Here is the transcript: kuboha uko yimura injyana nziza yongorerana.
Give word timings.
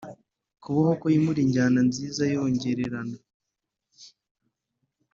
kuboha 0.61 0.89
uko 0.95 1.05
yimura 1.13 1.39
injyana 1.45 1.79
nziza 1.89 2.21
yongorerana. 2.33 3.17